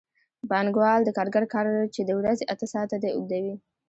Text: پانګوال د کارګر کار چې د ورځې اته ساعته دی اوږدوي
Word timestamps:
پانګوال 0.49 0.99
د 1.05 1.09
کارګر 1.17 1.45
کار 1.53 1.65
چې 1.93 2.01
د 2.03 2.11
ورځې 2.19 2.43
اته 2.53 2.65
ساعته 2.73 2.97
دی 3.03 3.09
اوږدوي 3.13 3.55